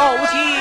[0.00, 0.59] 后期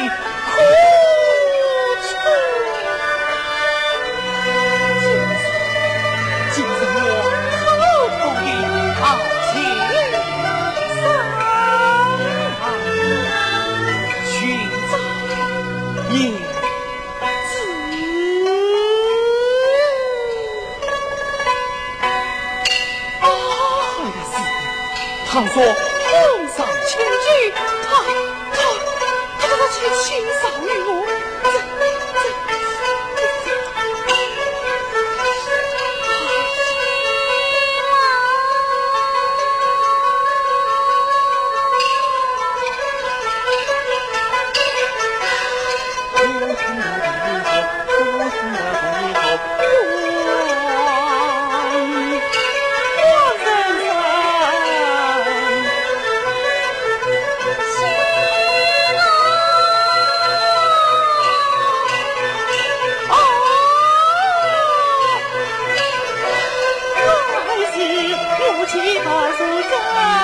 [68.54, 69.38] 夫妻把事
[69.70, 70.19] 做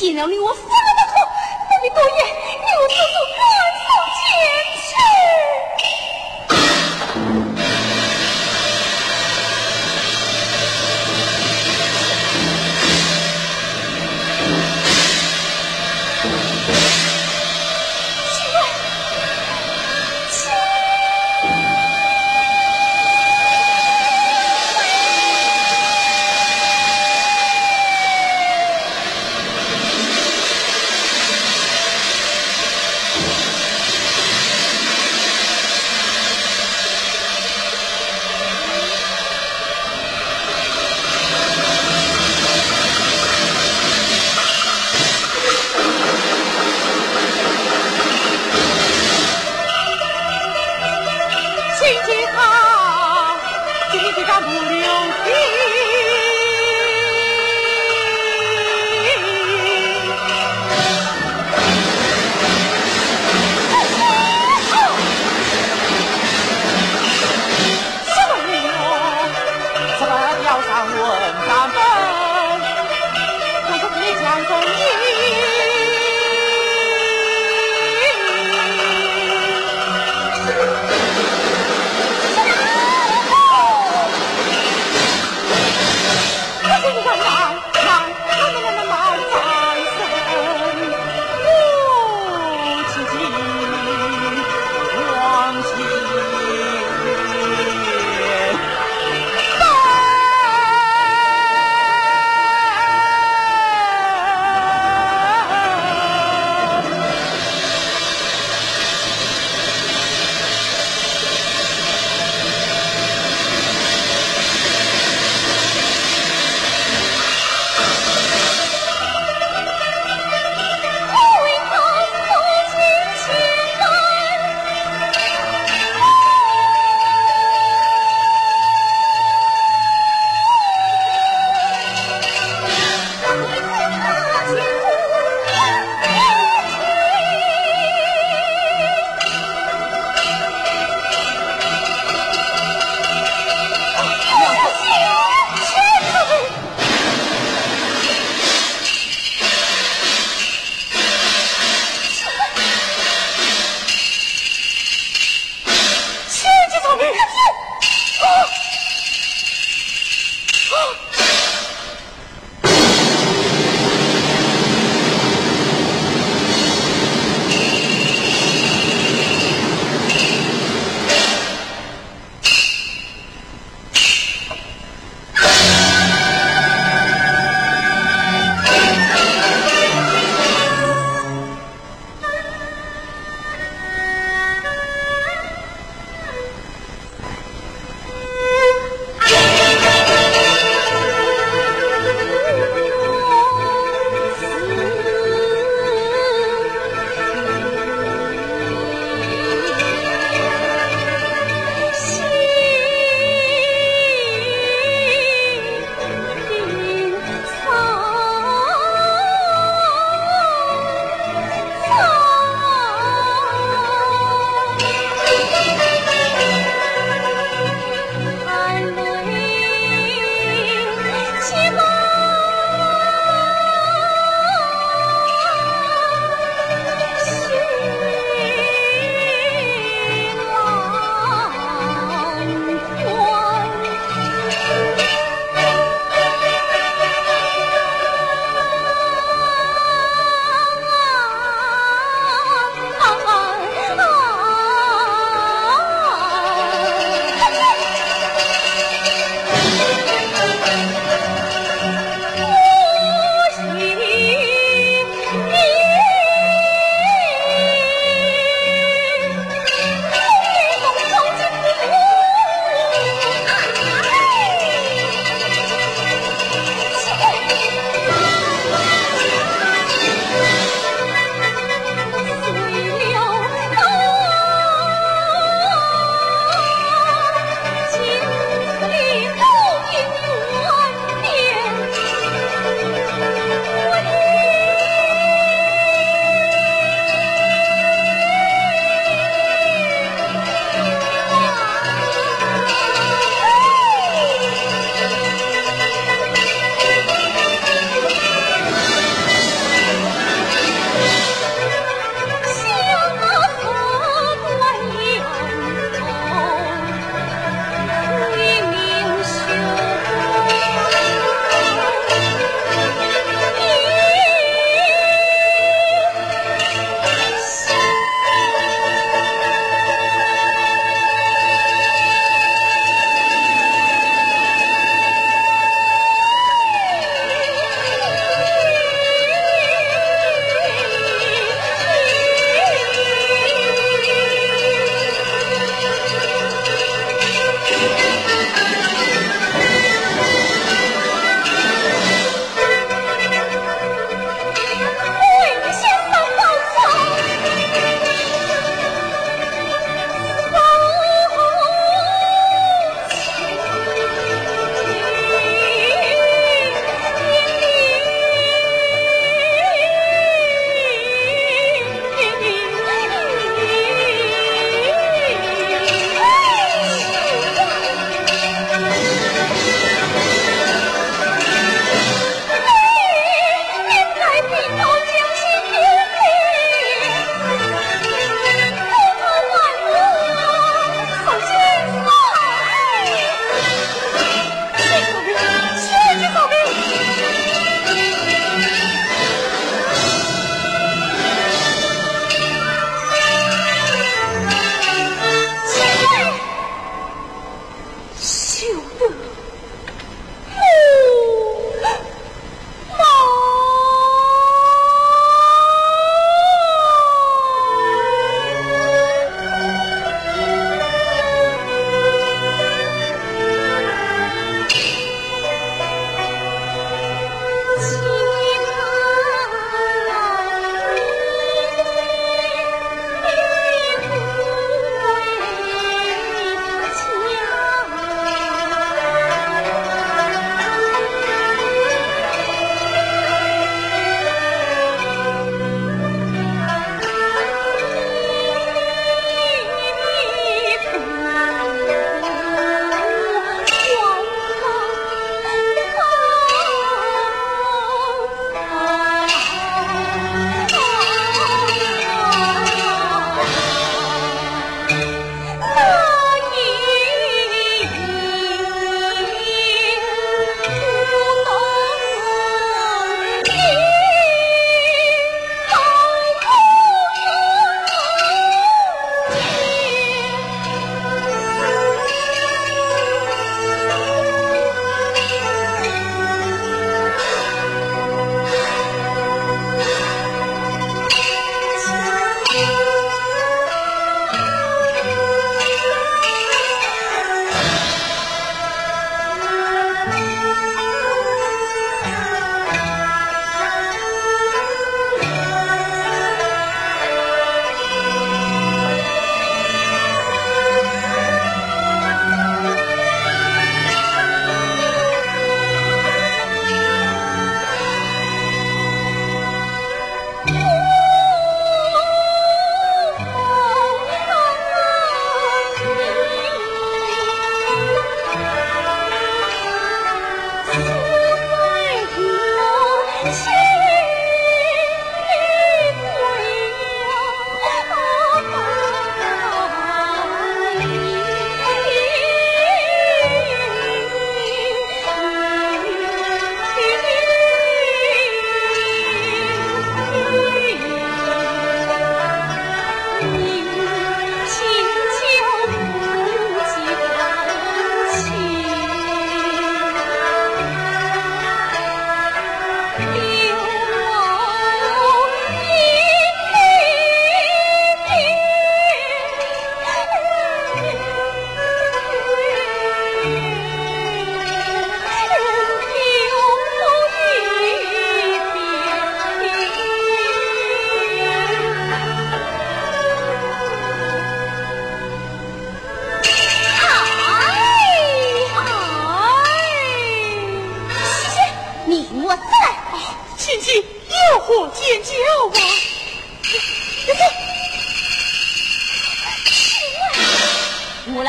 [0.00, 1.14] 竟然令我犯了错
[1.68, 3.59] 那你多怨你我种就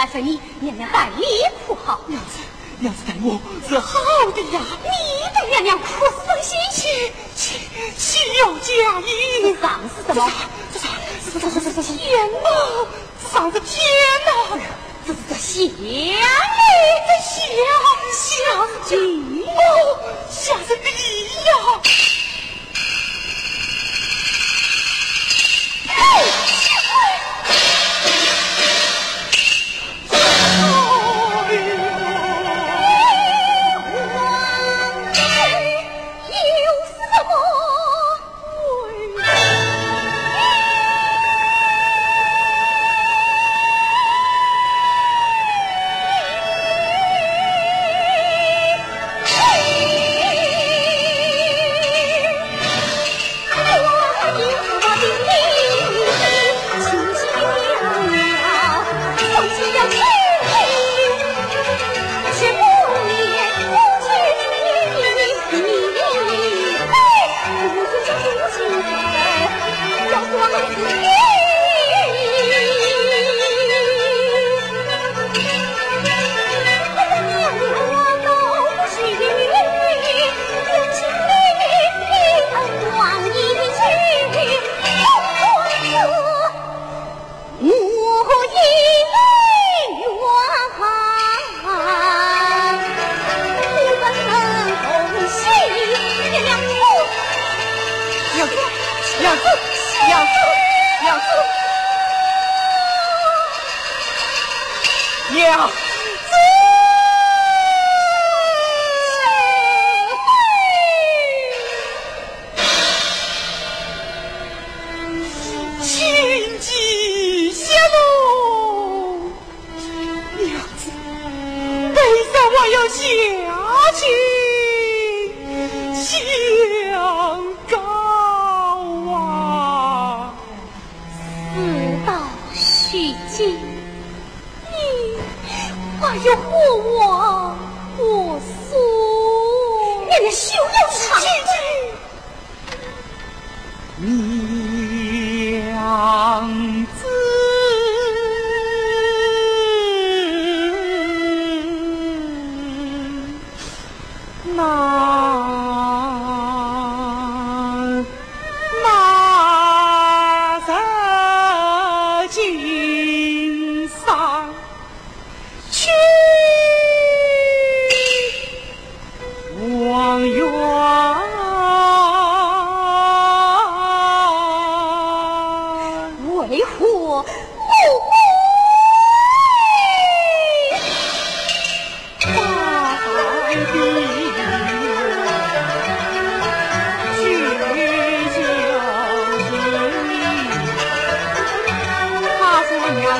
[0.01, 1.23] 来送你，娘娘带你
[1.67, 2.01] 哭好。
[2.07, 2.39] 娘子，
[2.79, 3.99] 娘子待我是好
[4.31, 4.59] 的呀。
[4.81, 4.89] 你
[5.39, 7.59] 对娘娘哭死心，切岂
[7.95, 9.55] 岂有假意？
[9.61, 10.27] 丧是什么？
[10.73, 10.87] 这啥？
[11.31, 12.01] 这这这这这天
[12.41, 12.49] 哪！
[13.31, 13.69] 丧是天
[14.25, 14.31] 哪！
[15.05, 15.77] 这是这香你
[17.05, 17.37] 的香
[18.17, 18.25] 香
[18.89, 20.89] 你哦，香是你
[21.45, 21.53] 呀！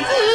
[0.04, 0.31] 子。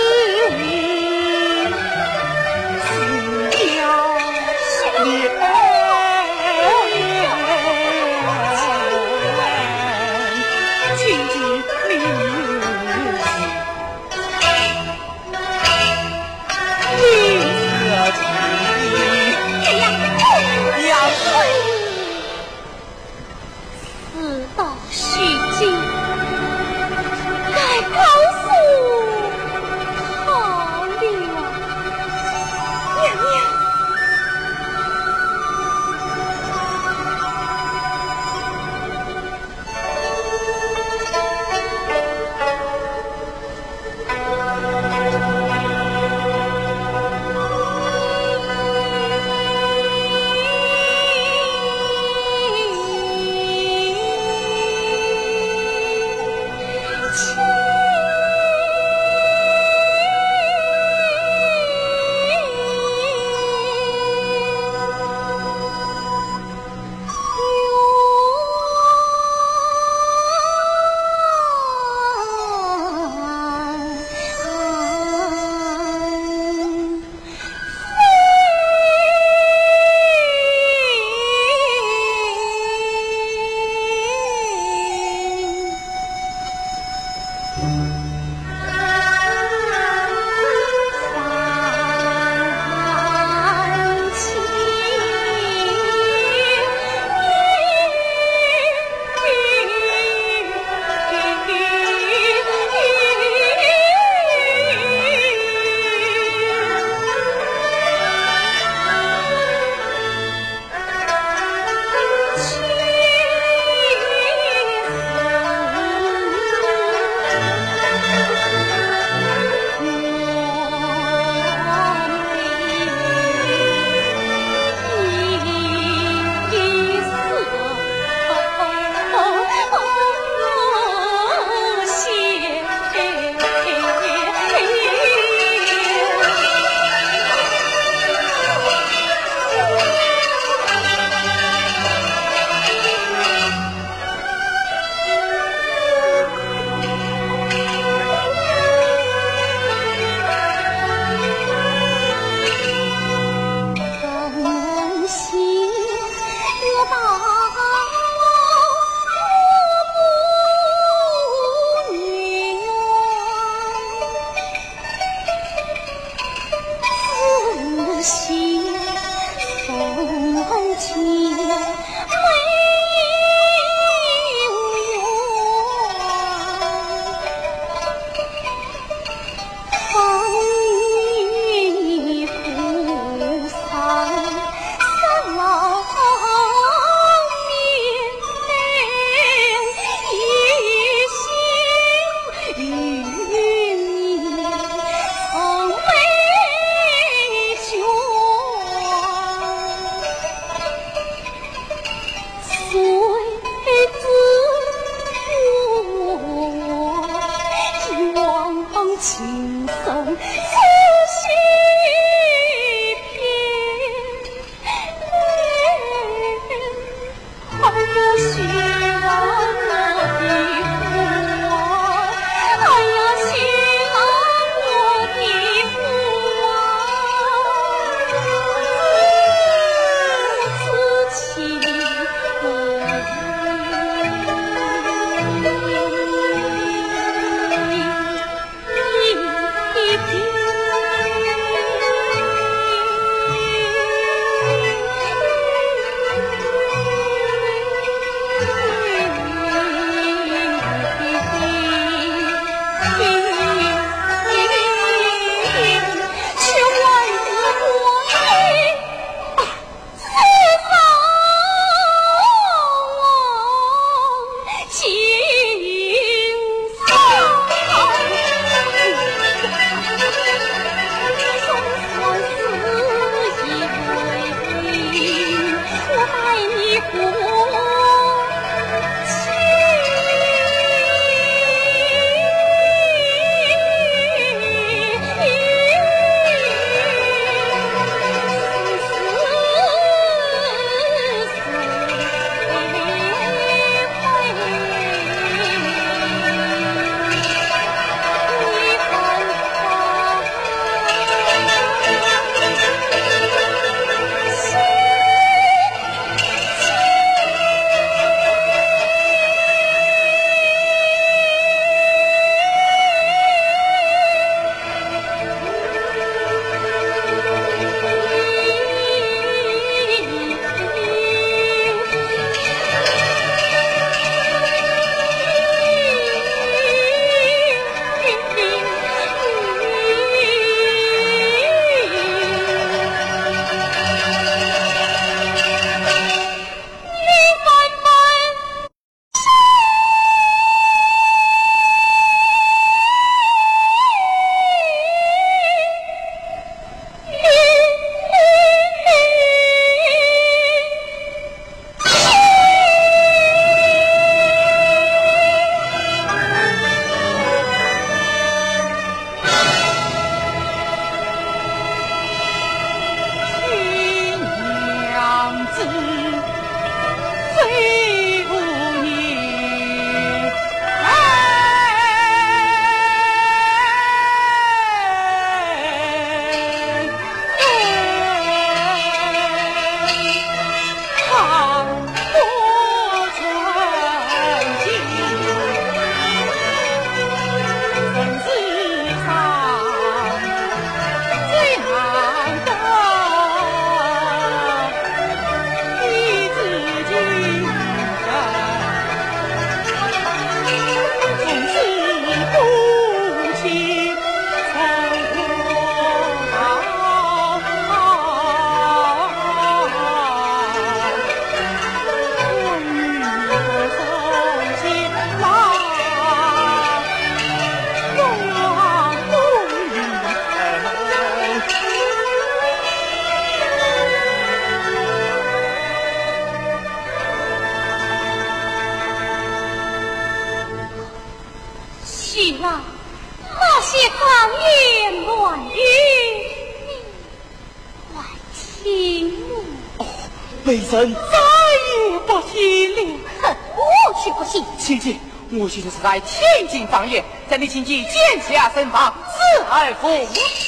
[445.48, 447.92] 戚，我现在是在天津方圆，在你亲戚见
[448.28, 450.45] 下身旁，死而复妻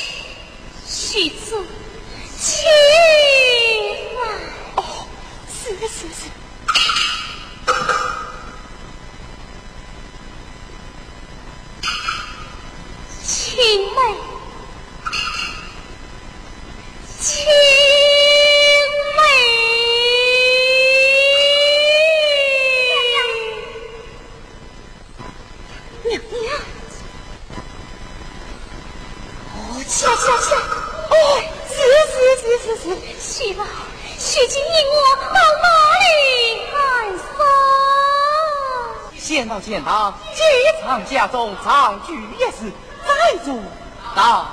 [39.78, 40.42] 见到见到，这
[40.82, 42.70] 场家中长居也是
[43.06, 43.54] 再做
[44.14, 44.46] 道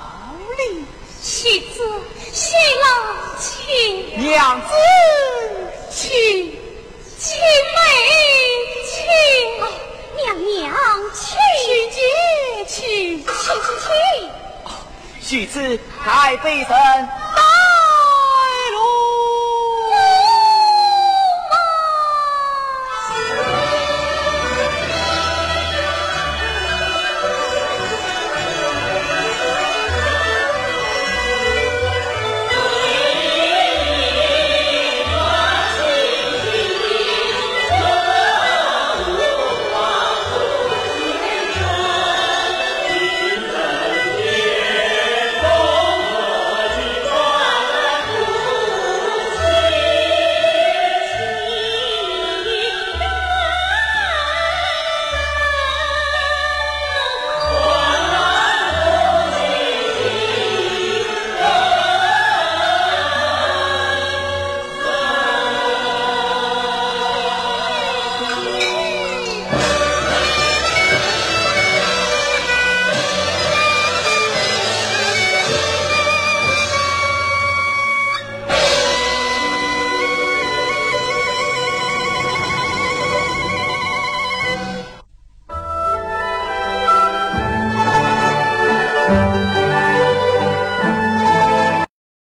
[0.57, 0.85] 理。
[1.21, 1.81] 妻子，
[2.31, 2.87] 谢老，
[3.39, 4.67] 请娘子，
[5.89, 6.05] 请
[7.17, 7.35] 请
[7.73, 7.81] 妹，
[8.85, 8.93] 请
[10.17, 10.71] 娘娘，
[11.11, 11.25] 请
[11.91, 11.99] 姐，
[12.67, 14.29] 请请请请。
[15.19, 17.24] 许子太妃神。